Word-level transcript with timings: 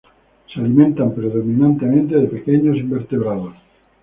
Se 0.51 0.59
alimentan 0.59 1.13
predominantemente 1.13 2.15
de 2.15 2.25
pequeños 2.27 2.75
invertebrados. 2.77 3.53